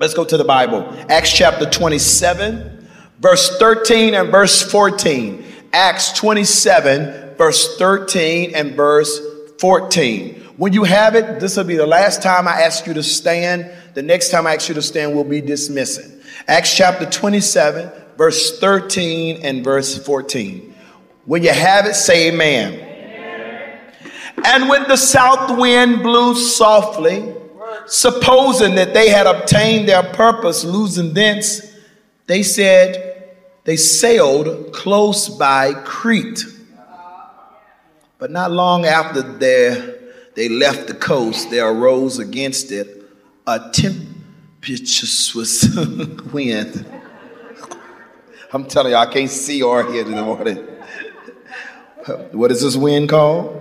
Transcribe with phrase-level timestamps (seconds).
[0.00, 0.88] Let's go to the Bible.
[1.08, 5.44] Acts chapter 27, verse 13 and verse 14.
[5.72, 9.20] Acts 27, verse 13 and verse
[9.58, 10.34] 14.
[10.56, 13.72] When you have it, this will be the last time I ask you to stand.
[13.94, 16.20] The next time I ask you to stand, we'll be dismissing.
[16.46, 20.76] Acts chapter 27, verse 13 and verse 14.
[21.24, 22.74] When you have it, say amen.
[22.74, 23.80] amen.
[24.44, 27.34] And when the south wind blew softly,
[27.88, 31.74] supposing that they had obtained their purpose, losing thence,
[32.26, 33.34] they said
[33.64, 36.44] they sailed close by Crete.
[38.18, 39.98] But not long after their,
[40.34, 42.98] they left the coast, there arose against it
[43.46, 45.64] a tempestuous
[46.32, 46.86] wind.
[48.52, 50.56] I'm telling you, I can't see or hear in the morning.
[52.32, 53.54] What is this wind called?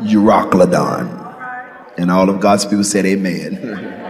[0.00, 1.21] Euroclydon.
[1.98, 4.00] And all of God's people said, Amen.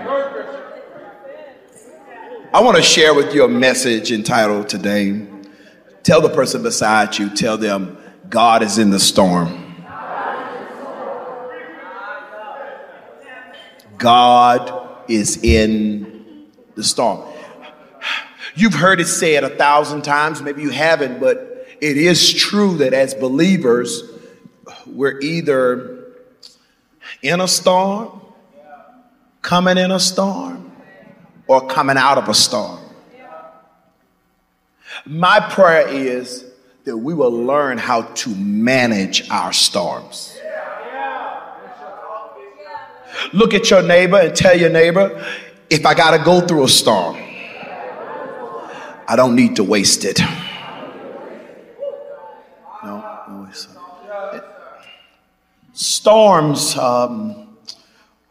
[2.55, 5.27] I want to share with you a message entitled today.
[6.03, 7.97] Tell the person beside you, tell them,
[8.29, 9.59] God is in the storm.
[13.97, 17.27] God is in the storm.
[18.55, 22.93] You've heard it said a thousand times, maybe you haven't, but it is true that
[22.93, 24.03] as believers,
[24.87, 26.02] we're either
[27.23, 28.21] in a storm,
[29.41, 30.73] coming in a storm,
[31.47, 32.81] or coming out of a storm.
[35.07, 36.45] My prayer is
[36.85, 40.37] that we will learn how to manage our storms.
[43.33, 45.25] Look at your neighbor and tell your neighbor,
[45.71, 47.17] if I got to go through a storm,
[49.09, 50.21] I don't need to waste it.
[55.73, 57.57] Storms, um,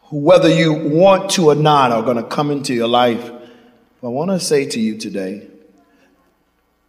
[0.09, 3.31] whether you want to or not, are going to come into your life.
[4.03, 5.47] I want to say to you today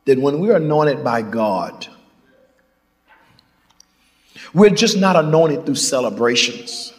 [0.06, 1.86] that when we're anointed by God,
[4.54, 6.92] we're just not anointed through celebrations.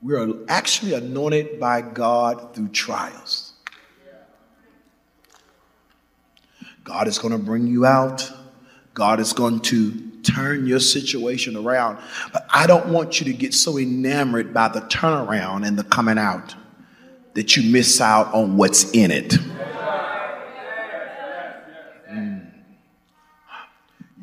[0.00, 3.52] We're actually anointed by God through trials.
[6.84, 8.30] God is going to bring you out.
[8.94, 11.98] God is going to turn your situation around.
[12.32, 16.18] But I don't want you to get so enamored by the turnaround and the coming
[16.18, 16.54] out
[17.34, 19.30] that you miss out on what's in it.
[22.10, 22.50] Mm.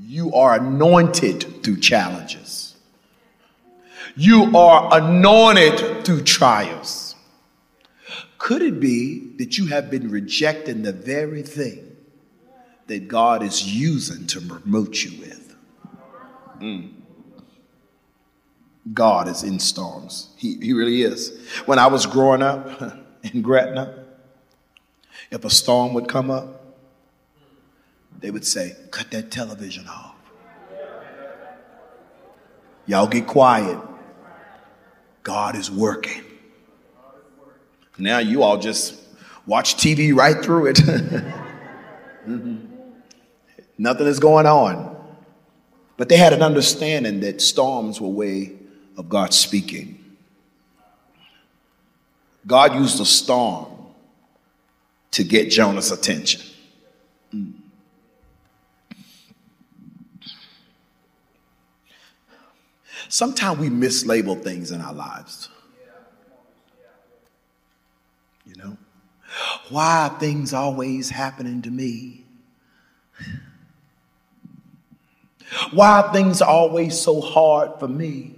[0.02, 2.76] You are anointed through challenges.
[4.16, 7.16] You are anointed through trials.
[8.38, 11.96] Could it be that you have been rejecting the very thing
[12.88, 15.45] that God is using to promote you with?
[16.66, 16.90] Mm.
[18.92, 20.30] God is in storms.
[20.38, 21.38] He, he really is.
[21.66, 22.68] When I was growing up
[23.34, 24.06] in Gretna,
[25.30, 26.76] if a storm would come up,
[28.20, 30.16] they would say, Cut that television off.
[32.88, 33.78] Y'all get quiet.
[35.22, 36.24] God is working.
[37.98, 38.96] Now you all just
[39.46, 40.76] watch TV right through it.
[42.28, 42.58] mm-hmm.
[43.78, 44.95] Nothing is going on.
[45.98, 48.52] But they had an understanding that storms were a way
[48.98, 50.02] of God speaking.
[52.46, 53.68] God used a storm
[55.12, 56.42] to get Jonah's attention.
[57.34, 57.54] Mm.
[63.08, 65.50] Sometimes we mislabel things in our lives.
[68.46, 68.78] You know?
[69.70, 72.26] Why are things always happening to me?
[75.72, 78.36] Why are things always so hard for me?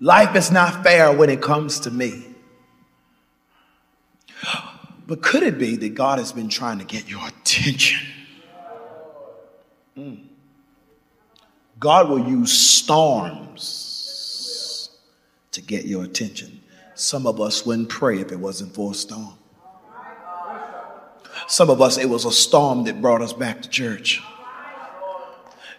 [0.00, 2.24] Life is not fair when it comes to me.
[5.06, 8.06] But could it be that God has been trying to get your attention?
[9.96, 10.24] Mm.
[11.80, 13.78] God will use storms
[15.52, 16.60] to get your attention.
[16.94, 19.37] Some of us wouldn't pray if it wasn't for a storm.
[21.48, 24.22] Some of us, it was a storm that brought us back to church.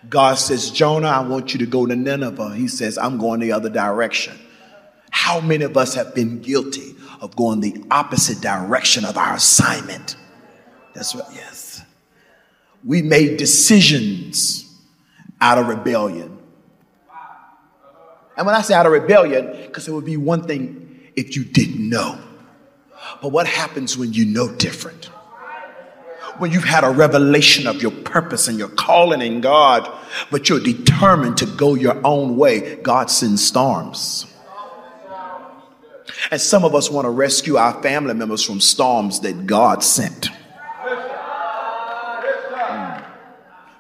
[0.10, 2.56] God says, Jonah, I want you to go to Nineveh.
[2.56, 4.36] He says, I'm going the other direction.
[5.12, 10.16] How many of us have been guilty of going the opposite direction of our assignment?
[10.96, 11.84] That's right, yes.
[12.84, 14.76] We made decisions
[15.40, 16.36] out of rebellion.
[18.36, 21.44] And when I say out of rebellion, because it would be one thing if you
[21.44, 22.20] didn't know.
[23.22, 25.10] But what happens when you know different?
[26.40, 29.90] When you've had a revelation of your purpose and your calling in God,
[30.32, 34.26] but you're determined to go your own way, God sends storms.
[36.32, 40.30] And some of us want to rescue our family members from storms that God sent.
[42.52, 43.06] Mm.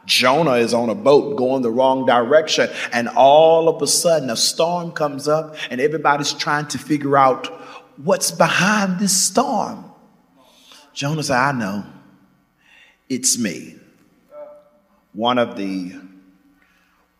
[0.05, 4.35] Jonah is on a boat going the wrong direction, and all of a sudden a
[4.35, 7.47] storm comes up, and everybody's trying to figure out
[7.97, 9.85] what's behind this storm.
[10.93, 11.85] Jonah said, I know.
[13.09, 13.75] It's me.
[15.13, 15.99] One of the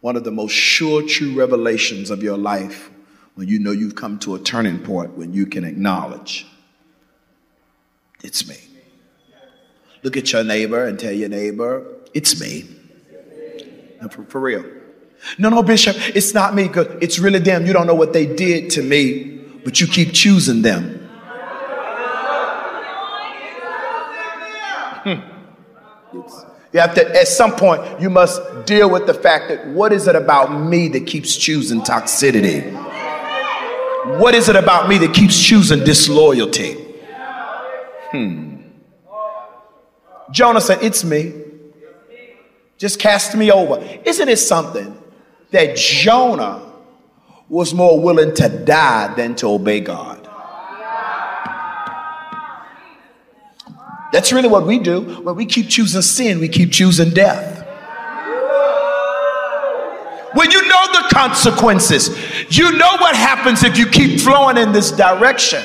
[0.01, 2.89] one of the most sure true revelations of your life
[3.35, 6.45] when you know you've come to a turning point when you can acknowledge
[8.23, 8.57] it's me.
[10.03, 12.65] Look at your neighbor and tell your neighbor, it's me.
[14.11, 14.63] For, for, real.
[15.37, 16.67] No, no, Bishop, it's not me.
[16.67, 17.65] Because it's really them.
[17.65, 19.23] You don't know what they did to me,
[19.65, 20.95] but you keep choosing them.
[25.03, 25.28] Hmm.
[26.13, 30.07] You have to, at some point, you must deal with the fact that what is
[30.07, 32.71] it about me that keeps choosing toxicity?
[34.19, 36.73] What is it about me that keeps choosing disloyalty?
[38.11, 38.55] Hmm.
[40.31, 41.33] Jonah said, It's me.
[42.77, 43.83] Just cast me over.
[44.05, 44.97] Isn't it something
[45.51, 46.71] that Jonah
[47.49, 50.18] was more willing to die than to obey God?
[54.11, 55.01] That's really what we do.
[55.21, 57.57] When we keep choosing sin, we keep choosing death.
[60.33, 62.09] When you know the consequences,
[62.49, 65.63] you know what happens if you keep flowing in this direction.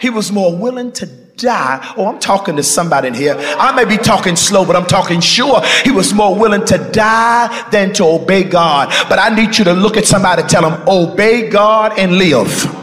[0.00, 1.94] He was more willing to die.
[1.96, 3.34] Oh, I'm talking to somebody in here.
[3.36, 5.62] I may be talking slow, but I'm talking sure.
[5.84, 8.88] He was more willing to die than to obey God.
[9.08, 12.79] But I need you to look at somebody, tell them, obey God and live.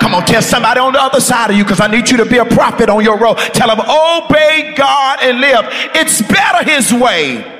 [0.00, 2.26] Come on, tell somebody on the other side of you because I need you to
[2.26, 3.36] be a prophet on your road.
[3.54, 5.64] Tell them, obey God and live.
[5.94, 7.56] It's better His way.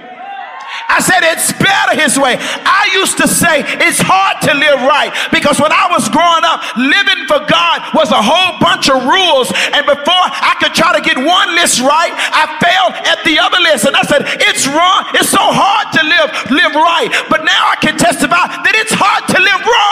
[0.88, 2.36] I said it's better his way.
[2.40, 6.62] I used to say it's hard to live right because when I was growing up,
[6.76, 9.50] living for God was a whole bunch of rules.
[9.74, 13.60] And before I could try to get one list right, I failed at the other
[13.60, 13.84] list.
[13.84, 15.10] And I said, it's wrong.
[15.16, 17.10] It's so hard to live, live right.
[17.28, 19.85] But now I can testify that it's hard to live wrong.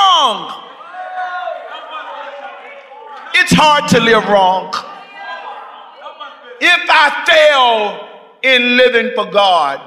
[3.45, 4.73] It's hard to live wrong.
[6.63, 8.09] If I fail
[8.43, 9.83] in living for God,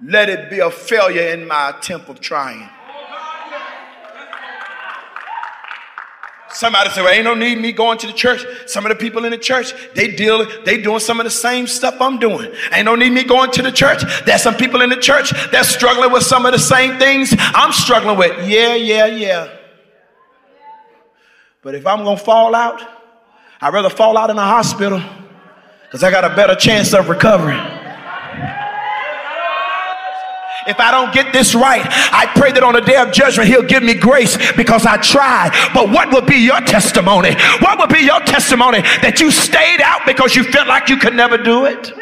[0.00, 2.68] let it be a failure in my attempt of trying.
[6.52, 8.46] Somebody say, well, ain't no need me going to the church.
[8.66, 11.66] Some of the people in the church, they deal, they doing some of the same
[11.66, 12.52] stuff I'm doing.
[12.72, 14.04] Ain't no need me going to the church.
[14.24, 17.72] There's some people in the church that's struggling with some of the same things I'm
[17.72, 18.48] struggling with.
[18.48, 19.56] Yeah, yeah, yeah.
[21.62, 22.99] But if I'm to fall out,
[23.62, 25.02] I'd rather fall out in a hospital
[25.84, 27.58] because I got a better chance of recovering.
[30.66, 33.62] If I don't get this right, I pray that on the day of judgment, He'll
[33.62, 35.50] give me grace because I tried.
[35.74, 37.34] But what will be your testimony?
[37.60, 41.14] What will be your testimony that you stayed out because you felt like you could
[41.14, 41.92] never do it?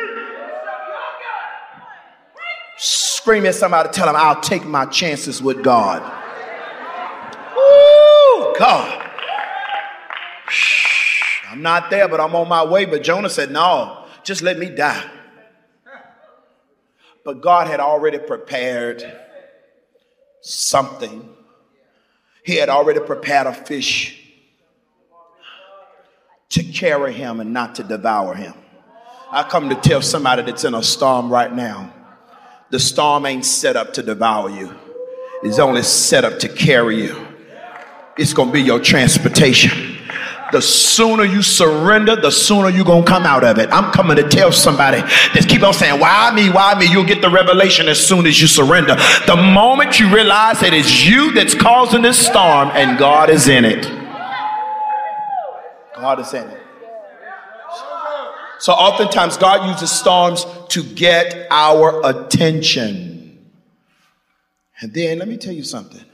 [2.77, 6.03] Scream at somebody, tell them, I'll take my chances with God.
[7.57, 9.07] Ooh, God.
[11.51, 12.85] I'm not there, but I'm on my way.
[12.85, 15.05] But Jonah said, No, just let me die.
[17.25, 19.05] But God had already prepared
[20.41, 21.29] something.
[22.45, 24.15] He had already prepared a fish
[26.51, 28.55] to carry him and not to devour him.
[29.31, 31.93] I come to tell somebody that's in a storm right now
[32.71, 34.75] the storm ain't set up to devour you,
[35.43, 37.27] it's only set up to carry you.
[38.17, 39.98] It's going to be your transportation
[40.53, 43.69] the sooner you surrender, the sooner you're going to come out of it.
[43.71, 46.87] I'm coming to tell somebody that keep on saying, why me, why me?
[46.87, 48.97] You'll get the revelation as soon as you surrender.
[49.27, 53.65] The moment you realize that it's you that's causing this storm and God is in
[53.65, 53.83] it.
[55.95, 56.63] God is in it.
[58.61, 63.51] So oftentimes God uses storms to get our attention.
[64.81, 66.05] And then let me tell you something.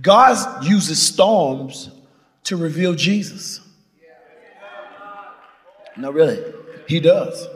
[0.00, 1.90] God uses storms
[2.46, 3.60] to reveal Jesus.
[5.96, 6.42] No, really,
[6.88, 7.46] he does.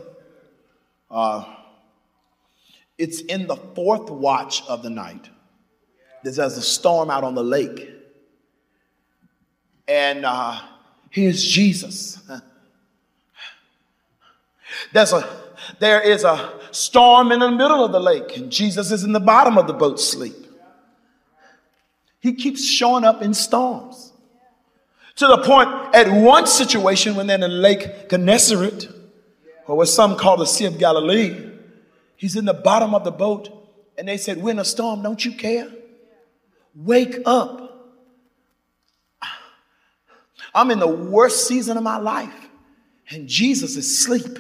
[1.11, 1.45] Uh,
[2.99, 5.29] it's in the fourth watch of the night.
[6.23, 7.89] There's a storm out on the lake.
[9.87, 10.61] And uh,
[11.11, 12.21] here's Jesus.
[14.93, 15.29] There's a,
[15.79, 19.21] there is a storm in the middle of the lake, and Jesus is in the
[19.21, 20.47] bottom of the boat sleep.
[22.21, 24.10] He keeps showing up in storms.
[25.21, 28.89] To the point, at one situation when they're in Lake Gennesaret,
[29.67, 31.51] or what some call the Sea of Galilee,
[32.17, 33.51] he's in the bottom of the boat,
[33.99, 35.71] and they said, We're in a storm, don't you care?
[36.75, 38.01] Wake up.
[40.55, 42.49] I'm in the worst season of my life,
[43.11, 44.39] and Jesus is asleep.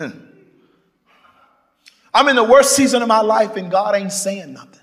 [2.12, 4.80] I'm in the worst season of my life, and God ain't saying nothing.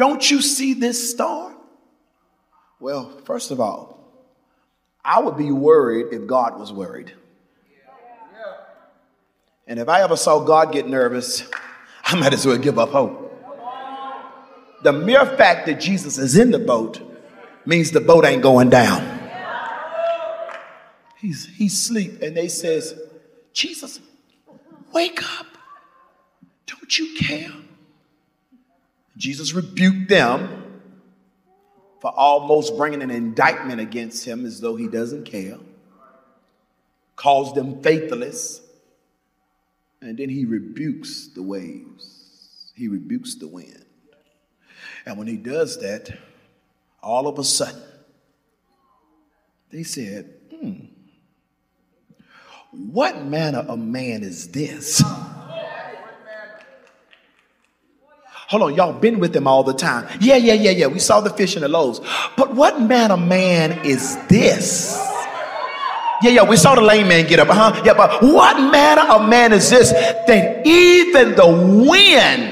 [0.00, 1.54] Don't you see this star?
[2.80, 3.98] Well, first of all,
[5.04, 7.12] I would be worried if God was worried.
[9.66, 11.46] And if I ever saw God get nervous,
[12.02, 13.30] I might as well give up hope.
[14.82, 16.98] The mere fact that Jesus is in the boat
[17.66, 19.20] means the boat ain't going down.
[21.18, 22.98] He's he's asleep, and they says,
[23.52, 24.00] Jesus,
[24.94, 25.46] wake up.
[26.64, 27.52] Don't you care?
[29.20, 30.80] Jesus rebuked them
[32.00, 35.58] for almost bringing an indictment against him as though he doesn't care,
[37.16, 38.62] calls them faithless,
[40.00, 43.84] and then he rebukes the waves, he rebukes the wind.
[45.04, 46.10] And when he does that,
[47.02, 47.82] all of a sudden,
[49.68, 50.86] they said, hmm,
[52.72, 55.02] what manner of man is this?
[58.50, 60.08] Hold on, y'all been with him all the time.
[60.20, 60.86] Yeah, yeah, yeah, yeah.
[60.88, 62.00] We saw the fish and the loaves.
[62.36, 64.98] But what manner of man is this?
[66.20, 67.46] Yeah, yeah, we saw the lame man get up.
[67.46, 72.42] huh Yeah, but what manner of man is this that even the wind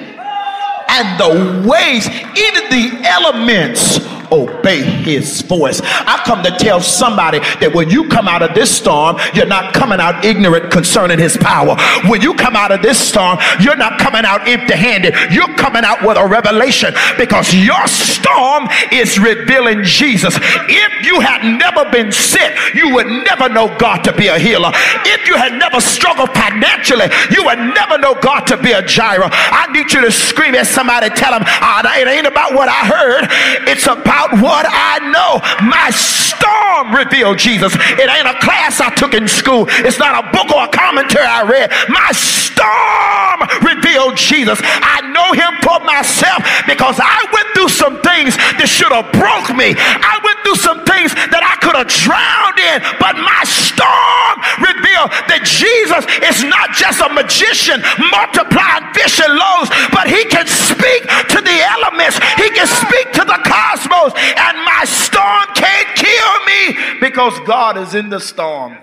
[0.89, 3.99] and the waves, even the elements
[4.33, 5.81] obey his voice.
[5.83, 9.75] I come to tell somebody that when you come out of this storm, you're not
[9.75, 11.77] coming out ignorant concerning his power.
[12.09, 15.15] When you come out of this storm, you're not coming out empty handed.
[15.31, 20.37] You're coming out with a revelation because your storm is revealing Jesus.
[20.41, 24.71] If you had never been sick, you would never know God to be a healer.
[25.05, 29.29] If you had never struggled financially, you would never know God to be a Jireh.
[29.33, 32.85] I need you to scream at somebody, tell them, oh, it ain't about what I
[32.87, 33.29] heard,
[33.69, 35.39] it's about about what I know.
[35.63, 37.75] My storm revealed Jesus.
[37.75, 41.27] It ain't a class I took in school, it's not a book or a commentary
[41.27, 41.71] I read.
[41.89, 44.59] My storm revealed Jesus.
[44.63, 49.55] I know him for myself because I went through some things that should have broke
[49.55, 49.79] me.
[49.79, 55.43] I went some things that I could have drowned in, but my storm revealed that
[55.45, 61.39] Jesus is not just a magician multiplying fish and loaves, but he can speak to
[61.41, 67.39] the elements, he can speak to the cosmos and my storm can't kill me because
[67.47, 68.77] God is in the storm.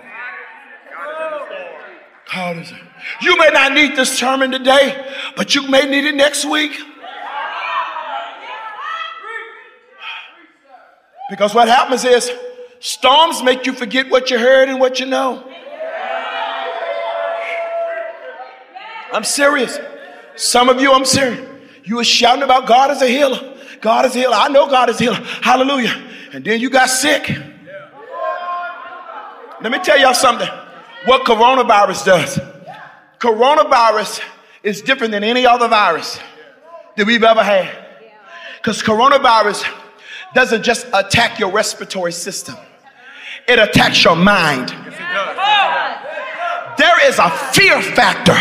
[2.33, 2.73] God is.
[3.21, 6.71] You may not need this sermon today, but you may need it next week.
[11.29, 12.31] Because what happens is
[12.79, 15.43] storms make you forget what you heard and what you know.
[19.11, 19.79] I'm serious.
[20.35, 21.47] Some of you, I'm serious.
[21.83, 23.53] You were shouting about God as a healer.
[23.81, 24.35] God is healer.
[24.35, 25.19] I know God is healer.
[25.41, 25.95] Hallelujah.
[26.33, 27.29] And then you got sick.
[29.61, 30.49] Let me tell y'all something.
[31.05, 32.39] What coronavirus does.
[33.19, 34.21] Coronavirus
[34.63, 36.19] is different than any other virus
[36.97, 37.69] that we've ever had.
[38.57, 39.63] Because coronavirus
[40.35, 42.55] doesn't just attack your respiratory system,
[43.47, 44.69] it attacks your mind.
[46.77, 48.35] There is a fear factor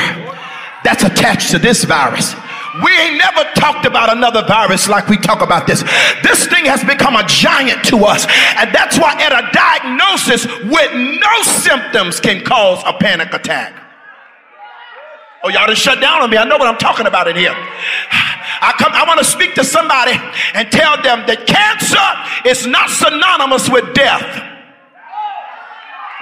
[0.82, 2.34] that's attached to this virus.
[2.82, 5.82] We ain't never talked about another virus like we talk about this.
[6.24, 8.26] This thing has become a giant to us.
[8.58, 13.72] And that's why at a diagnosis with no symptoms can cause a panic attack.
[15.44, 16.36] Oh, y'all just shut down on me.
[16.36, 17.54] I know what I'm talking about in here.
[18.64, 20.16] I come, I want to speak to somebody
[20.56, 22.09] and tell them that cancer
[22.49, 24.25] is not synonymous with death.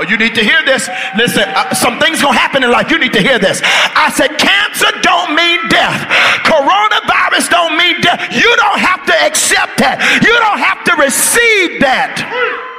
[0.01, 0.89] Oh, you need to hear this.
[1.15, 2.91] Listen, uh, some things gonna happen in life.
[2.91, 3.61] You need to hear this.
[3.63, 6.03] I said, cancer don't mean death.
[6.43, 8.19] Coronavirus don't mean death.
[8.35, 10.03] You don't have to accept that.
[10.25, 12.72] You don't have to receive that.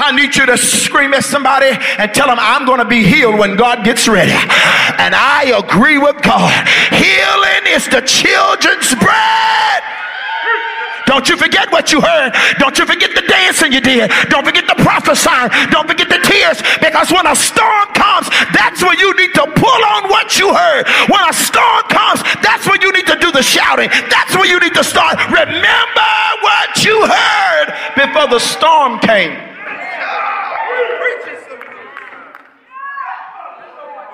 [0.00, 3.38] I need you to scream at somebody and tell them I'm going to be healed
[3.38, 4.32] when God gets ready.
[4.32, 6.56] And I agree with God.
[6.88, 9.82] Healing is the children's bread.
[11.10, 12.30] Don't you forget what you heard.
[12.62, 14.10] Don't you forget the dancing you did.
[14.30, 15.50] Don't forget the prophesying.
[15.68, 16.62] Don't forget the tears.
[16.78, 20.86] Because when a storm comes, that's when you need to pull on what you heard.
[21.10, 23.90] When a storm comes, that's when you need to do the shouting.
[24.08, 25.18] That's when you need to start.
[25.34, 26.14] Remember
[26.46, 29.49] what you heard before the storm came.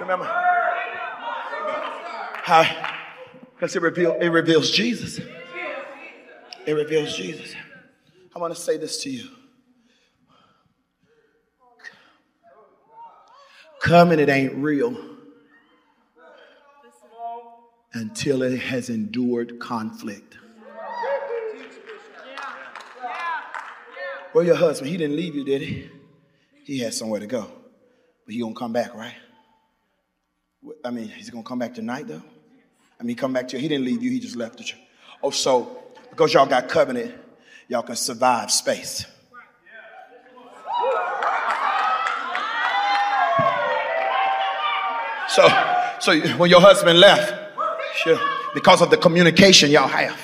[0.07, 0.27] Remember?
[2.45, 2.65] How?
[3.57, 5.19] Because it, reveal, it reveals Jesus.
[6.65, 7.57] It reveals Jesus.
[8.35, 9.29] I want to say this to you.
[13.81, 14.97] Coming, it ain't real
[17.93, 20.39] until it has endured conflict.
[24.33, 24.89] Where your husband?
[24.89, 25.91] He didn't leave you, did he?
[26.63, 27.51] He had somewhere to go.
[28.25, 29.15] But he gonna come back, right?
[30.85, 32.23] I mean, he's gonna come back tonight though?
[32.99, 33.63] I mean, come back to you.
[33.63, 34.81] He didn't leave you, he just left the church.
[35.23, 37.15] Oh, so because y'all got covenant,
[37.69, 39.07] y'all can survive space.
[45.29, 45.47] So,
[46.01, 47.35] so when your husband left,
[47.97, 48.19] sure,
[48.55, 50.19] because of the communication y'all have,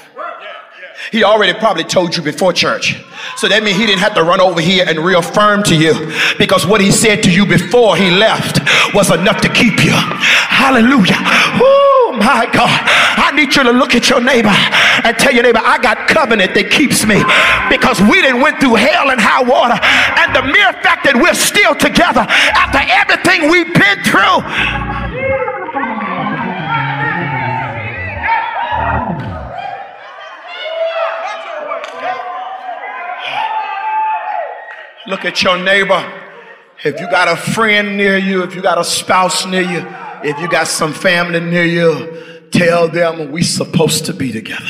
[1.11, 3.02] he already probably told you before church.
[3.37, 6.66] So that means he didn't have to run over here and reaffirm to you because
[6.66, 8.61] what he said to you before he left
[8.94, 9.94] was enough to keep you.
[9.94, 11.18] Hallelujah.
[11.59, 12.80] Oh my God.
[13.18, 14.52] I need you to look at your neighbor
[15.04, 17.23] and tell your neighbor, I got covenant that keeps me
[17.71, 19.78] because we didn't went through hell and high water.
[20.21, 24.44] And the mere fact that we're still together after everything we've been through
[35.06, 36.21] Look at your neighbor.
[36.85, 39.87] If you got a friend near you, if you got a spouse near you,
[40.23, 44.64] if you got some family near you, tell them we supposed to be together.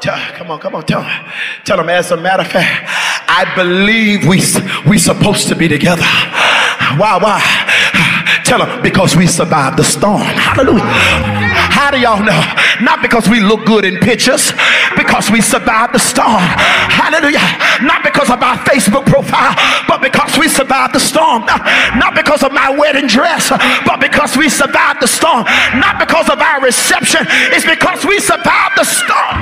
[0.00, 1.32] Tell, come on, come on, tell them.
[1.64, 2.84] Tell them, as a matter of fact,
[3.28, 4.40] I believe we
[4.88, 6.02] we supposed to be together.
[6.98, 7.40] Why, why?
[8.44, 10.20] Tell them, because we survived the storm.
[10.20, 10.82] Hallelujah.
[10.84, 12.40] How do y'all know?
[12.82, 14.52] Not because we look good in pictures,
[14.96, 16.42] because we survived the storm.
[16.90, 17.42] Hallelujah.
[17.82, 19.54] Not because of our Facebook profile,
[19.86, 21.46] but because we survived the storm.
[21.96, 25.44] Not because of my wedding dress, but because we survived the storm.
[25.74, 29.36] Not because of our reception, it's because we survived the storm.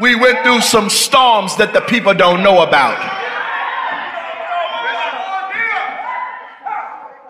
[0.00, 3.21] We went through some storms that the people don't know about.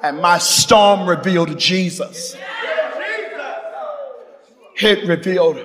[0.02, 2.36] And my storm revealed Jesus.
[4.76, 5.64] It revealed,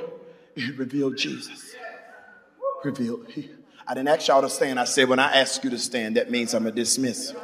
[0.55, 1.75] it revealed Jesus.
[2.83, 3.25] Revealed.
[3.87, 4.79] I didn't ask y'all to stand.
[4.79, 7.29] I said, when I ask you to stand, that means I'm going to dismiss.
[7.29, 7.37] So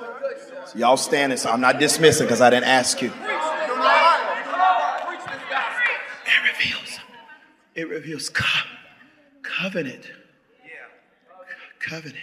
[0.76, 3.12] y'all standing, so I'm not dismissing because I didn't ask you.
[6.26, 7.00] It reveals,
[7.76, 8.68] it reveals co-
[9.42, 10.12] covenant.
[11.80, 12.18] Covenant.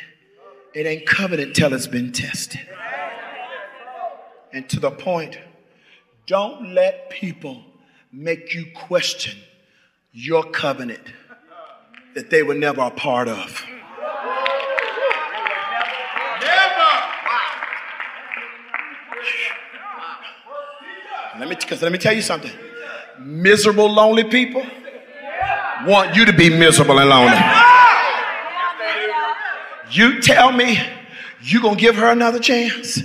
[0.74, 2.68] It ain't covenant till it's been tested
[4.52, 5.38] and to the point.
[6.26, 7.62] Don't let people
[8.12, 9.38] make you question
[10.12, 11.02] your covenant
[12.14, 13.64] that they were never a part of.
[21.38, 22.52] Let me, cause let me tell you something.
[23.18, 24.64] Miserable, lonely people
[25.86, 27.38] want you to be miserable and lonely.
[29.90, 30.78] You tell me
[31.42, 33.00] you're gonna give her another chance.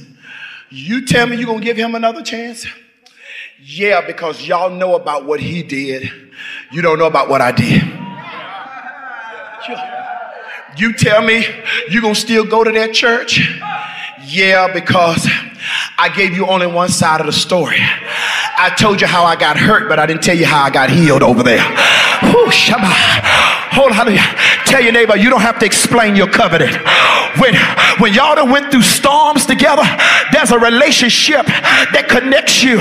[0.69, 2.65] You tell me you're going to give him another chance?
[3.61, 6.11] Yeah, because y'all know about what he did.
[6.71, 7.83] You don't know about what I did.
[10.77, 11.45] You tell me
[11.89, 13.39] you're going to still go to that church?
[14.25, 15.27] Yeah, because
[15.97, 17.77] I gave you only one side of the story.
[17.79, 20.89] I told you how I got hurt, but I didn't tell you how I got
[20.89, 21.63] healed over there.
[22.21, 24.17] Whew, Hold on.
[24.65, 26.75] Tell your neighbor, you don't have to explain your covenant.
[27.39, 27.55] When,
[27.99, 29.83] when y'all done went through storms together,
[30.31, 31.45] there's a relationship
[31.91, 32.77] that connects you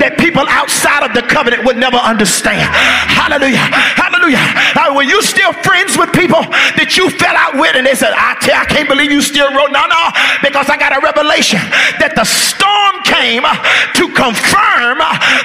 [0.00, 2.68] that people outside of the covenant would never understand.
[3.08, 3.64] Hallelujah.
[3.96, 4.42] Hallelujah.
[4.74, 6.42] Now, when you still friends with people
[6.76, 9.48] that you fell out with and they said, I tell I can't believe you still
[9.54, 9.72] wrote.
[9.72, 10.02] No, no,
[10.42, 11.60] because I got a revelation
[12.02, 14.98] that the storm came to confirm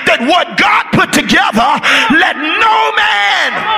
[0.08, 1.70] that what God put together,
[2.16, 3.74] let no man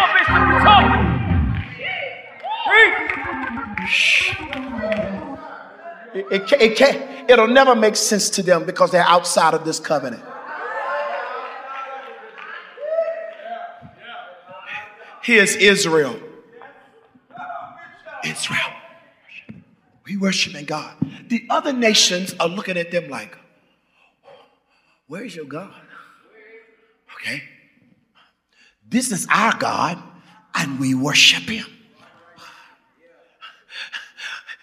[6.14, 9.80] it, it, it can't, it'll never make sense to them because they're outside of this
[9.80, 10.24] covenant.
[15.22, 16.20] Here's Israel.
[18.24, 18.72] Israel.
[20.06, 20.96] We worshiping God.
[21.28, 23.36] The other nations are looking at them like,
[25.08, 25.74] where's your God?
[27.16, 27.42] Okay.
[28.88, 29.98] This is our God,
[30.54, 31.66] and we worship him.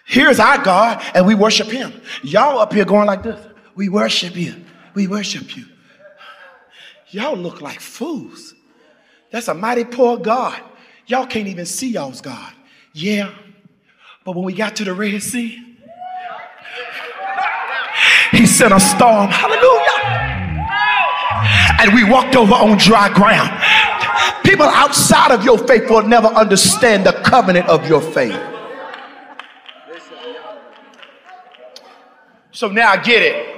[0.05, 1.93] Here's our God, and we worship him.
[2.23, 3.39] Y'all up here going like this.
[3.75, 4.55] We worship you.
[4.93, 5.65] We worship you.
[7.09, 8.53] Y'all look like fools.
[9.31, 10.59] That's a mighty poor God.
[11.07, 12.53] Y'all can't even see y'all's God.
[12.93, 13.33] Yeah.
[14.23, 15.77] But when we got to the Red Sea,
[18.31, 19.29] he sent a storm.
[19.29, 19.93] Hallelujah.
[21.81, 23.49] And we walked over on dry ground.
[24.43, 28.39] People outside of your faith will never understand the covenant of your faith.
[32.53, 33.49] So now I get it.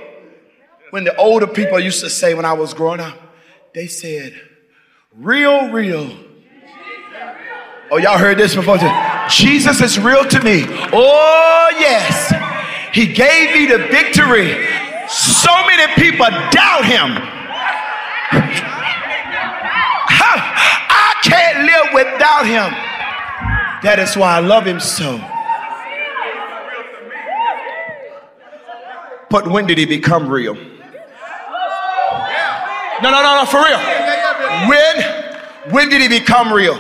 [0.90, 3.18] When the older people used to say when I was growing up,
[3.74, 4.34] they said,
[5.14, 6.10] real, real
[7.92, 8.78] Oh, y'all heard this before?
[9.30, 10.66] Jesus is real to me.
[10.92, 12.34] Oh, yes.
[12.94, 14.68] He gave me the victory.
[15.08, 17.12] So many people doubt him.
[20.98, 22.72] I can't live without him.
[23.84, 25.22] That is why I love him so.
[29.30, 30.56] But when did he become real?
[33.02, 33.78] No, no, no, no, for real.
[34.70, 36.76] When, when did he become real?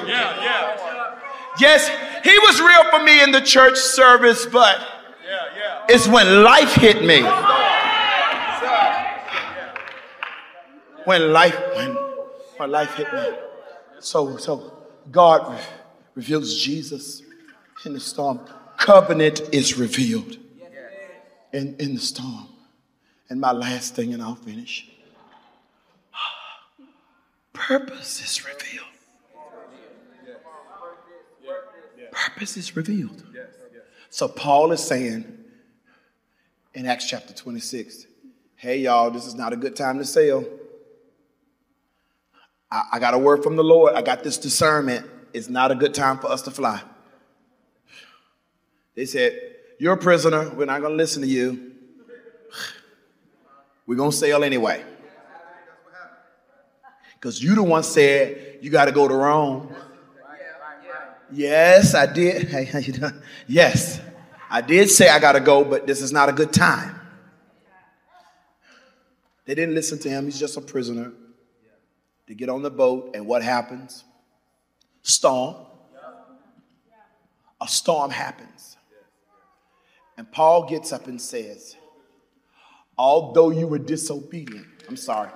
[1.60, 1.90] Yes,
[2.24, 4.80] he was real for me in the church service, but
[5.90, 7.22] it's when life hit me.
[11.06, 11.96] When life, when,
[12.58, 13.38] when life hit me.
[14.00, 14.74] So, so
[15.12, 15.60] God
[16.16, 17.22] reveals Jesus
[17.86, 18.40] in the storm.
[18.78, 20.38] Covenant is revealed
[21.56, 22.48] in, in the storm.
[23.30, 24.90] And my last thing, and I'll finish.
[27.54, 28.86] Purpose is revealed.
[32.12, 33.24] Purpose is revealed.
[34.10, 35.26] So Paul is saying
[36.74, 38.06] in Acts chapter 26,
[38.58, 40.46] hey y'all, this is not a good time to sail.
[42.70, 43.94] I, I got a word from the Lord.
[43.96, 45.06] I got this discernment.
[45.34, 46.82] It's not a good time for us to fly.
[48.96, 50.50] They said, You're a prisoner.
[50.50, 51.74] We're not going to listen to you.
[53.86, 54.84] We're going to sail anyway.
[57.14, 59.74] Because you the one said you got to go to Rome.
[61.32, 62.48] Yes, I did.
[62.50, 63.14] Hey, how you doing?
[63.48, 64.00] Yes,
[64.50, 67.00] I did say I got to go, but this is not a good time.
[69.46, 70.26] They didn't listen to him.
[70.26, 71.12] He's just a prisoner.
[72.28, 74.04] They get on the boat, and what happens?
[75.04, 75.56] Storm.
[77.62, 78.78] A storm happens.
[80.18, 81.76] And Paul gets up and says,
[82.98, 85.30] Although you were disobedient, I'm sorry.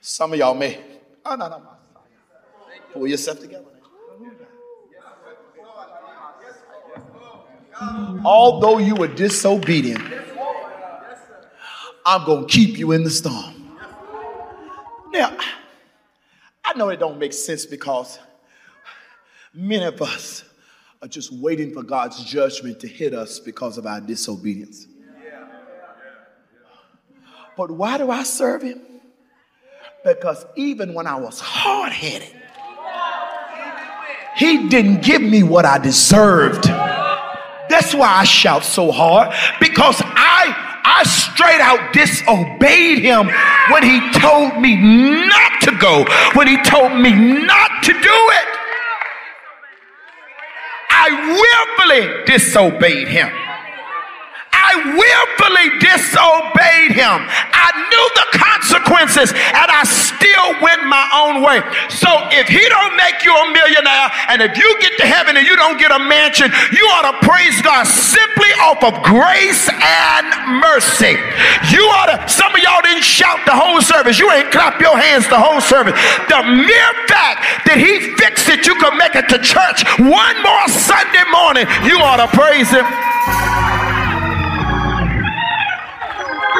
[0.00, 0.80] Some of y'all may.
[1.24, 1.68] Oh, no, no, no.
[2.92, 3.64] Pull yourself together.
[8.24, 10.02] Although you were disobedient,
[12.04, 13.76] I'm going to keep you in the storm.
[15.12, 15.36] Now,
[16.64, 18.18] I know it don't make sense because
[19.54, 20.44] many of us
[21.02, 24.86] are just waiting for God's judgment to hit us because of our disobedience.
[27.56, 28.80] But why do I serve him?
[30.04, 32.34] Because even when I was hard headed,
[34.36, 36.64] he didn't give me what I deserved.
[36.64, 43.28] That's why I shout so hard because I I straight out disobeyed him
[43.70, 48.57] when he told me not to go, when he told me not to do it.
[51.10, 53.47] I willfully disobeyed him.
[54.68, 57.24] I willfully disobeyed him.
[57.24, 61.64] I knew the consequences and I still went my own way.
[61.88, 65.46] So if he don't make you a millionaire and if you get to heaven and
[65.48, 70.26] you don't get a mansion, you ought to praise God simply off of grace and
[70.60, 71.16] mercy.
[71.72, 74.20] You ought to, some of y'all didn't shout the whole service.
[74.20, 75.96] You ain't clap your hands the whole service.
[76.28, 80.66] The mere fact that he fixed it, you could make it to church one more
[80.68, 82.84] Sunday morning, you ought to praise him.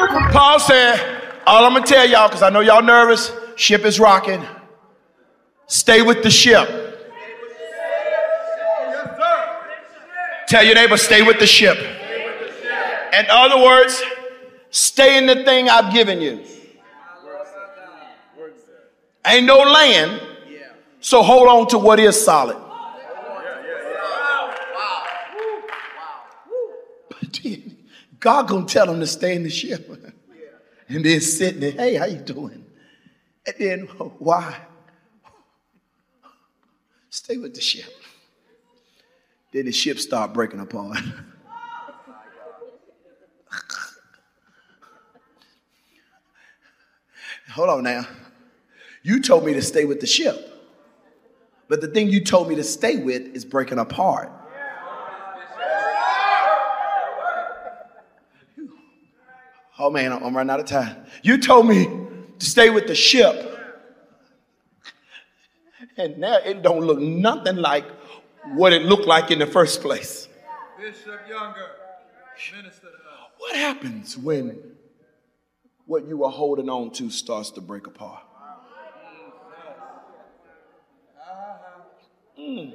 [0.09, 4.43] Paul said, All I'm gonna tell y'all, because I know y'all nervous, ship is rocking.
[5.67, 6.67] Stay with the ship.
[10.47, 11.77] Tell your neighbor, stay with the ship.
[11.77, 14.01] In other words,
[14.71, 16.43] stay in the thing I've given you.
[19.25, 20.19] Ain't no land,
[21.01, 22.57] so hold on to what is solid.
[28.19, 29.89] God gonna tell them to stay in the ship.
[30.87, 32.65] and then sitting there, hey, how you doing?
[33.45, 33.81] And then
[34.19, 34.57] why?
[37.09, 37.91] Stay with the ship.
[39.51, 40.97] Then the ship start breaking apart.
[47.51, 48.05] Hold on now.
[49.01, 50.45] You told me to stay with the ship.
[51.67, 54.31] But the thing you told me to stay with is breaking apart.
[59.81, 61.05] Oh man, I'm running out of time.
[61.23, 61.85] You told me
[62.37, 63.45] to stay with the ship.
[65.95, 67.85] And now it don't look nothing like
[68.55, 70.27] what it looked like in the first place.
[70.77, 71.67] Bishop Younger,
[72.55, 72.87] minister
[73.37, 74.59] What happens when
[75.85, 78.23] what you were holding on to starts to break apart?
[82.37, 82.73] Mm.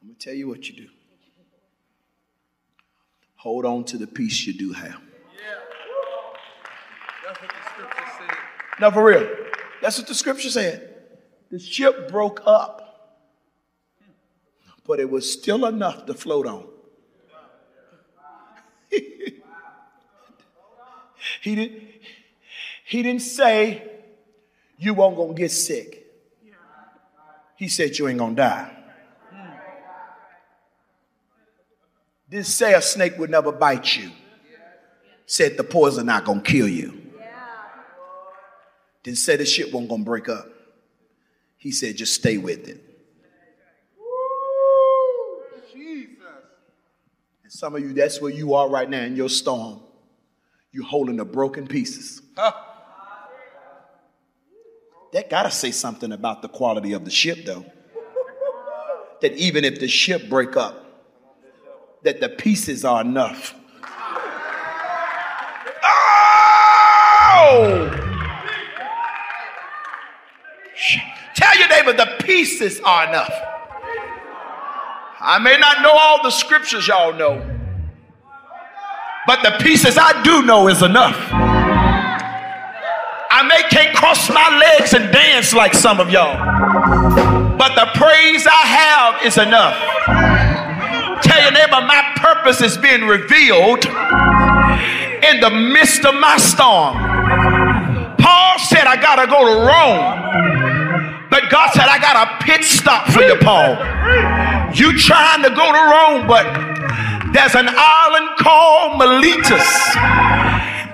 [0.00, 0.88] I'm going to tell you what you do.
[3.36, 5.00] Hold on to the peace you do have.
[5.00, 7.15] That's what the scripture said.
[8.80, 9.28] No, for real.
[9.80, 10.94] That's what the scripture said.
[11.50, 13.22] The ship broke up,
[14.86, 16.66] but it was still enough to float on.
[18.90, 19.42] he
[21.54, 21.82] didn't,
[22.84, 23.90] he didn't say
[24.78, 26.04] you won't gonna get sick.
[27.56, 28.72] He said you ain't gonna die.
[32.28, 34.10] Didn't say a snake would never bite you.
[35.26, 37.05] Said the poison not gonna kill you.
[39.06, 40.48] Didn't say the ship wasn't gonna break up.
[41.56, 42.82] He said just stay with it.
[47.44, 49.78] And some of you, that's where you are right now in your storm.
[50.72, 52.20] You're holding the broken pieces.
[52.36, 52.52] Huh.
[55.12, 57.64] That got to say something about the quality of the ship, though.
[59.20, 60.84] that even if the ship break up,
[62.02, 63.54] that the pieces are enough.
[67.38, 67.95] Oh!
[71.34, 73.32] Tell your neighbor the pieces are enough.
[75.20, 77.42] I may not know all the scriptures y'all know,
[79.26, 81.16] but the pieces I do know is enough.
[83.28, 86.36] I may can't cross my legs and dance like some of y'all,
[87.58, 89.76] but the praise I have is enough.
[91.22, 93.84] Tell your neighbor, my purpose is being revealed
[95.24, 96.96] in the midst of my storm.
[98.18, 100.55] Paul said, I gotta go to Rome.
[101.30, 103.76] But God said, I got a pit stop for you, Paul.
[104.74, 106.46] You trying to go to Rome, but
[107.32, 109.66] there's an island called Miletus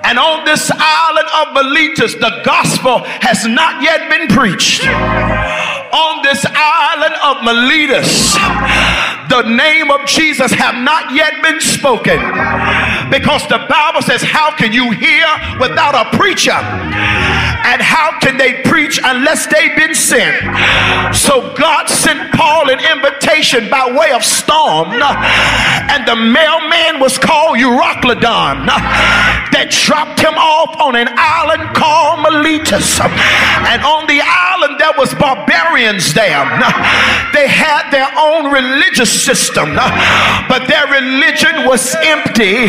[0.04, 4.84] and on this island of Miletus, the gospel has not yet been preached.
[4.84, 8.34] On this island of Miletus,
[9.30, 12.18] the name of Jesus have not yet been spoken.
[13.10, 15.26] Because the Bible says, How can you hear
[15.60, 16.58] without a preacher?
[17.64, 20.36] And how can they preach unless they've been sent?
[21.14, 27.58] So God sent Paul an invitation by way of storm, and the mailman was called
[27.58, 28.66] Euroclydon
[29.52, 33.00] that dropped him off on an island called Miletus.
[33.00, 36.44] And on the island, there was barbarians there.
[37.32, 39.74] They had their own religious system,
[40.48, 42.66] but their religion was empty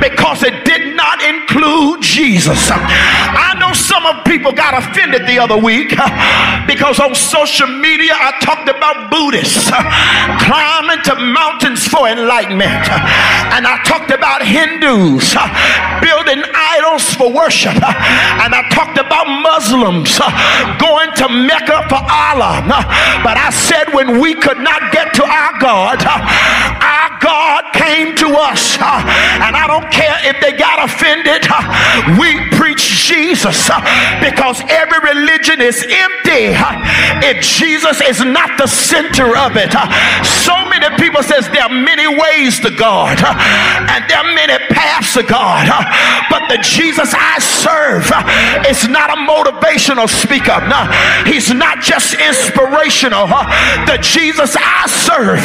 [0.00, 2.70] because it did not include Jesus.
[2.70, 5.90] I know some of people got offended the other week
[6.66, 9.70] because on social media I talked about Buddhists
[10.42, 12.86] climbing to mountains for enlightenment,
[13.54, 15.34] and I talked about Hindus
[16.02, 17.76] building idols for worship.
[17.76, 20.18] And I talked about Muslims
[20.80, 22.64] going to Mecca for Allah.
[23.22, 28.28] But I said when we could not get to our God, our God came to
[28.34, 28.76] us.
[28.80, 31.46] And I don't care if they got offended.
[32.18, 33.82] We preach Jesus Uh,
[34.20, 36.80] because every religion is empty uh,
[37.22, 39.74] if Jesus is not the center of it.
[39.74, 39.86] Uh,
[40.24, 45.14] so many people says there are many ways to God and there are many paths
[45.14, 45.66] to God.
[46.30, 48.06] But the Jesus I serve
[48.68, 50.56] is not a motivational speaker.
[50.68, 50.86] No,
[51.26, 53.26] he's not just inspirational.
[53.86, 55.44] The Jesus I serve,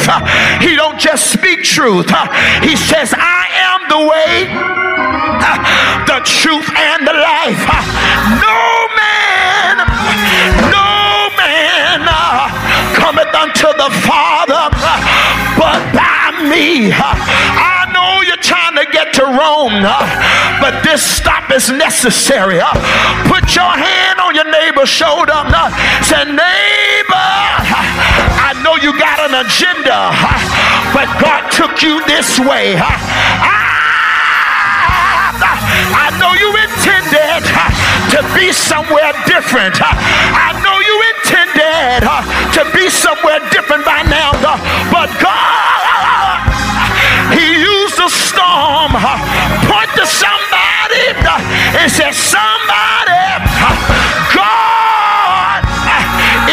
[0.62, 2.08] he don't just speak truth.
[2.62, 4.46] He says, I am the way,
[6.06, 7.75] the truth, and the life.
[16.76, 19.80] I know you're trying to get to Rome,
[20.60, 22.60] but this stop is necessary.
[23.32, 25.32] Put your hand on your neighbor's shoulder.
[26.04, 27.32] Say, neighbor,
[28.44, 30.12] I know you got an agenda,
[30.92, 32.76] but God took you this way.
[32.76, 33.00] Ah,
[35.96, 37.40] I know you intended
[38.12, 39.80] to be somewhere different.
[39.80, 42.04] I know you intended
[42.52, 44.32] to be somewhere different by now,
[44.92, 45.75] but God,
[48.06, 48.92] He used a storm.
[49.66, 51.10] Point to somebody
[51.74, 53.26] and say, Somebody,
[54.30, 55.66] God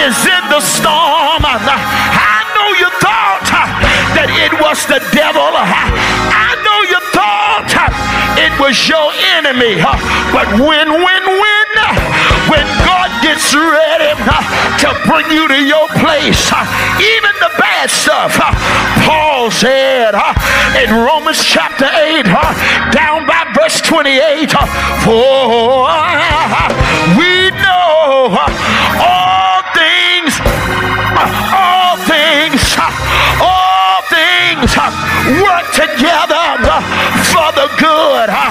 [0.02, 1.46] is in the storm.
[1.46, 3.46] I know you thought
[4.18, 5.54] that it was the devil.
[5.54, 7.70] I know you thought
[8.42, 9.78] it was your enemy.
[10.34, 11.70] But when, when, when,
[12.50, 14.18] when God gets ready
[14.82, 16.50] to bring you to your place,
[16.98, 18.34] even the bad stuff,
[19.06, 20.16] Paul said
[20.82, 22.24] in Romans chapter 8,
[22.92, 24.52] down by verse 28,
[25.04, 25.88] for
[27.18, 28.38] we know
[29.00, 30.40] all things,
[31.52, 32.62] all things,
[33.42, 34.76] all things
[35.42, 36.46] work together
[37.32, 38.43] for the good.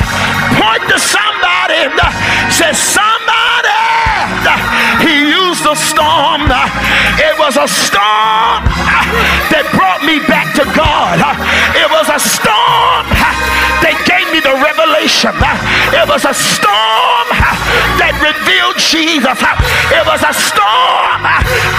[5.75, 6.49] Storm.
[7.19, 8.65] It was a storm
[9.53, 11.19] that brought me back to God.
[11.77, 13.05] It was a storm
[13.81, 15.35] that gave me the revelation.
[15.93, 17.27] It was a storm
[18.01, 19.39] that revealed Jesus.
[19.93, 21.21] It was a storm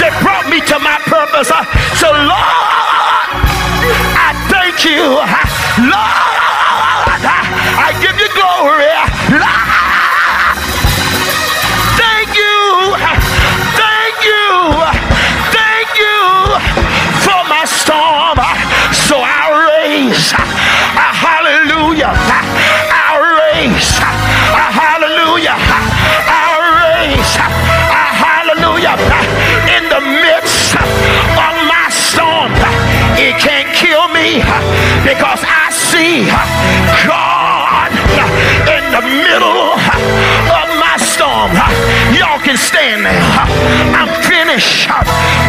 [0.01, 1.49] that brought me to my purpose.
[1.99, 3.29] So, Lord,
[4.17, 5.19] I thank you.
[5.89, 6.32] Lord,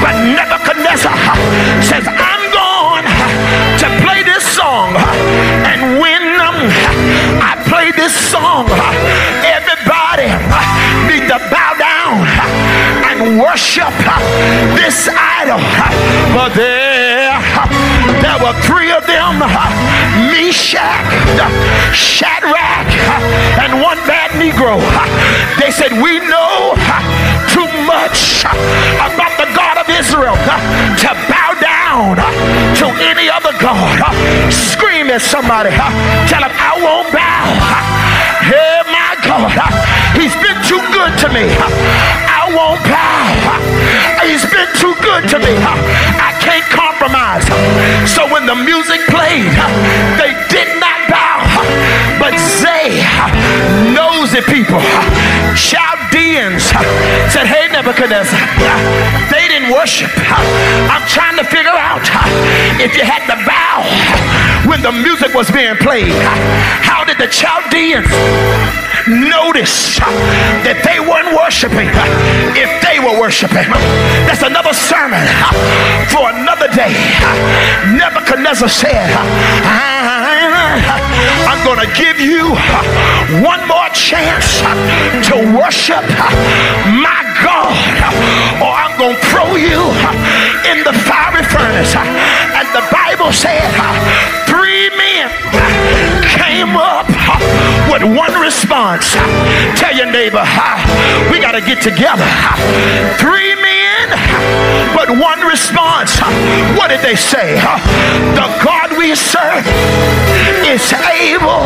[0.02, 1.16] But Nebuchadnezzar
[1.82, 3.04] says, I'm going
[3.82, 4.94] to play this song.
[5.64, 6.22] And when
[7.40, 8.68] I play this song,
[9.42, 10.28] everybody
[11.08, 12.22] need to bow down
[13.08, 13.94] and worship
[14.76, 15.60] this idol.
[16.36, 17.38] But there,
[18.22, 19.38] there were three of them
[20.30, 21.06] Meshach,
[21.94, 22.90] Shadrach,
[23.62, 24.78] and one bad Negro.
[25.60, 26.53] They said, We know
[27.84, 28.44] much
[28.98, 32.16] about the God of Israel to bow down
[32.80, 34.00] to any other God.
[34.52, 35.70] Scream at somebody.
[36.28, 37.44] Tell them, I won't bow.
[38.44, 39.52] Hey, my God.
[40.16, 41.46] He's been too good to me.
[42.28, 43.24] I won't bow.
[44.24, 45.52] He's been too good to me.
[46.20, 47.44] I can't compromise.
[48.08, 49.52] So when the music played,
[50.20, 51.44] they did not bow.
[52.18, 53.04] But they,
[53.92, 54.80] nosy people,
[55.54, 55.93] Chaldeans,
[57.30, 58.38] said, Hey, Nebuchadnezzar,
[59.30, 60.10] they didn't worship.
[60.90, 62.02] I'm trying to figure out
[62.80, 63.86] if you had to bow
[64.68, 66.12] when the music was being played.
[66.82, 68.08] How did the Chaldeans
[69.06, 69.98] notice
[70.66, 71.90] that they weren't worshiping
[72.58, 73.70] if they were worshiping?
[74.26, 75.22] That's another sermon
[76.10, 76.94] for another day.
[77.94, 80.33] Nebuchadnezzar said, uh-huh.
[80.84, 82.54] I'm going to give you
[83.42, 84.60] one more chance
[85.28, 86.04] to worship
[87.00, 87.72] my God,
[88.62, 89.80] or I'm going to throw you
[90.70, 91.94] in the fiery furnace.
[91.96, 93.64] And the Bible said,
[94.46, 95.30] three men
[96.36, 97.08] came up
[97.90, 99.14] with one response.
[99.78, 100.44] Tell your neighbor,
[101.30, 102.26] we got to get together.
[103.18, 103.73] Three men,
[104.94, 106.18] but one response.
[106.76, 107.54] What did they say?
[108.34, 109.66] The God we serve
[110.64, 111.64] is able.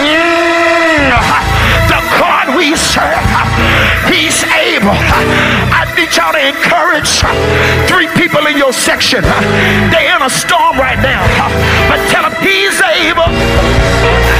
[0.00, 1.10] Mm.
[1.88, 3.26] The God we serve,
[4.08, 4.96] He's able.
[5.72, 7.20] I need y'all to encourage
[7.88, 9.22] three people in your section.
[9.90, 11.22] They're in a storm right now,
[11.88, 14.35] but tell them He's able.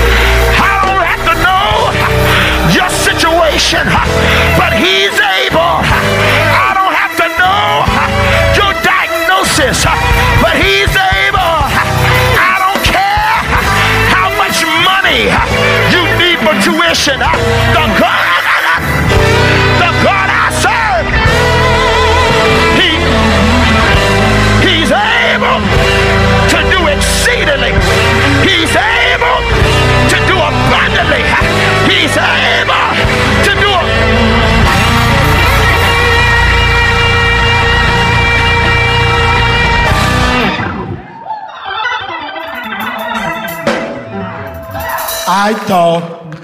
[45.47, 46.35] I thought,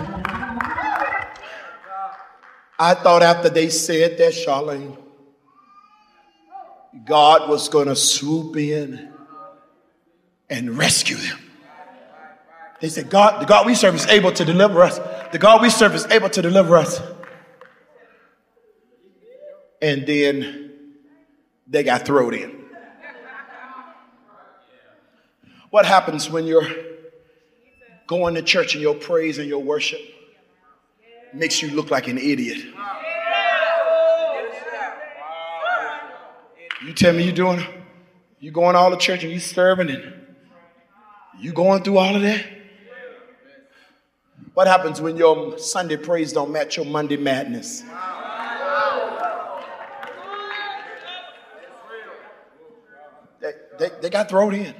[2.78, 4.96] I thought after they said that, Charlene,
[7.04, 9.12] God was going to swoop in
[10.48, 11.40] and rescue them.
[12.80, 15.00] They said, God, the God we serve is able to deliver us.
[15.32, 17.02] The God we serve is able to deliver us.
[19.80, 20.74] And then
[21.66, 22.66] they got thrown in.
[25.70, 26.91] What happens when you're
[28.12, 29.98] going to church and your praise and your worship
[31.32, 32.58] makes you look like an idiot?
[36.84, 37.64] You tell me you're doing,
[38.38, 40.12] you going all to church and you serving and
[41.38, 42.44] you going through all of that?
[44.52, 47.82] What happens when your Sunday praise don't match your Monday madness?
[53.40, 54.74] They, they, they got thrown in.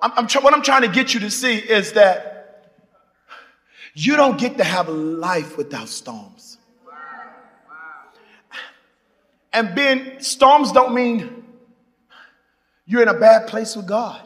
[0.00, 2.33] I'm, I'm tr- what I'm trying to get you to see is that
[3.94, 6.58] you don't get to have a life without storms.
[9.52, 11.44] And being storms don't mean
[12.86, 14.20] you're in a bad place with God.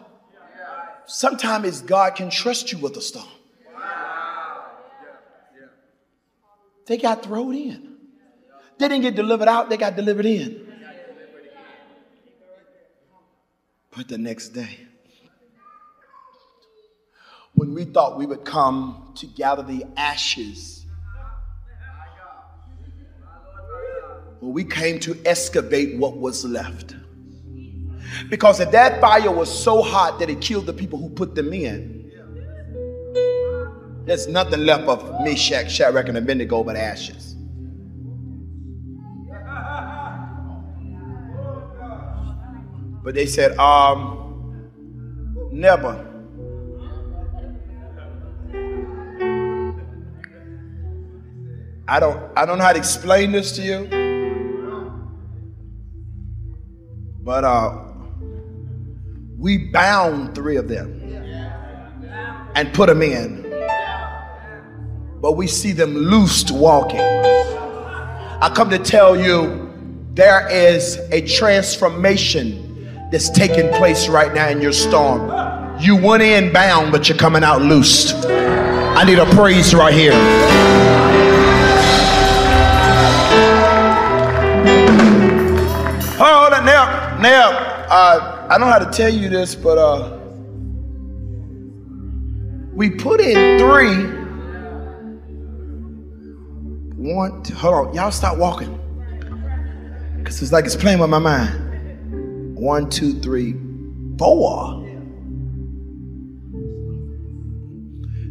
[1.06, 3.26] Sometimes God can trust you with a storm.
[6.86, 7.96] They got thrown in.
[8.78, 10.72] They didn't get delivered out, they got delivered in.
[13.94, 14.86] But the next day,
[17.58, 20.86] when we thought we would come to gather the ashes,
[24.38, 26.94] when we came to excavate what was left.
[28.30, 31.52] Because if that fire was so hot that it killed the people who put them
[31.52, 32.12] in,
[34.04, 37.34] there's nothing left of Meshach, Shadrach, and Abednego but ashes.
[43.02, 44.70] But they said, um,
[45.50, 46.17] never.
[51.88, 53.88] I don't I don't know how to explain this to you.
[57.22, 57.84] But uh
[59.38, 61.00] we bound three of them
[62.54, 63.44] and put them in.
[65.20, 67.00] But we see them loosed walking.
[67.00, 69.72] I come to tell you
[70.12, 75.30] there is a transformation that's taking place right now in your storm.
[75.80, 78.14] You went in bound, but you're coming out loosed.
[78.26, 80.97] I need a praise right here.
[87.20, 87.50] Now.
[87.88, 90.18] Uh, I don't know how to tell you this, but uh,
[92.72, 94.18] we put in three.
[97.12, 97.94] One, two, hold on.
[97.94, 98.74] Y'all stop walking.
[100.18, 102.56] Because it's like it's playing with my mind.
[102.56, 103.54] One, two, three,
[104.18, 104.84] four.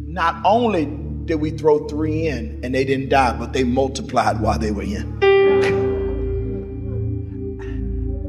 [0.06, 0.86] Not only
[1.26, 4.82] did we throw three in and they didn't die, but they multiplied while they were
[4.82, 5.27] in.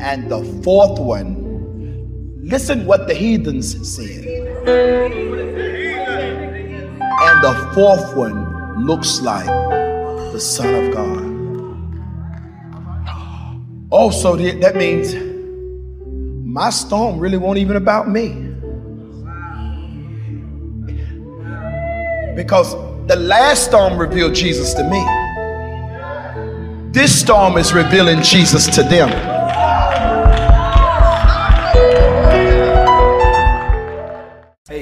[0.01, 4.25] And the fourth one, listen what the heathens said.
[7.21, 9.45] And the fourth one looks like
[10.31, 11.29] the Son of God.
[13.89, 15.15] Also, that means
[16.45, 18.29] my storm really won't even about me.
[22.35, 22.73] Because
[23.07, 25.03] the last storm revealed Jesus to me.
[26.91, 29.09] This storm is revealing Jesus to them.